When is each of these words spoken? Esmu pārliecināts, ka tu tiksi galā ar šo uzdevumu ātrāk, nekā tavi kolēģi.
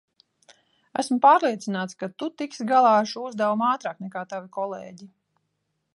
Esmu 1.01 1.17
pārliecināts, 1.25 1.99
ka 1.99 2.09
tu 2.23 2.31
tiksi 2.43 2.67
galā 2.73 2.95
ar 3.03 3.11
šo 3.13 3.27
uzdevumu 3.29 3.67
ātrāk, 3.69 4.03
nekā 4.07 4.25
tavi 4.33 4.53
kolēģi. 4.59 5.11